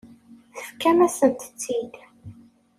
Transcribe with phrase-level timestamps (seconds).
[0.55, 1.91] Tefkam-asent-tt-id.